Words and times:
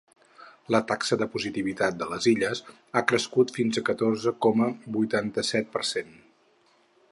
La 0.75 0.79
taxa 0.91 1.17
de 1.21 1.27
positivitat 1.33 2.01
a 2.05 2.07
les 2.13 2.25
Illes 2.31 2.63
ha 2.95 3.03
crescut 3.13 3.55
fins 3.59 3.81
al 3.81 3.87
catorze 3.93 4.35
coma 4.49 4.73
vuitanta-set 4.99 5.73
per 5.77 5.87
cent. 5.95 6.13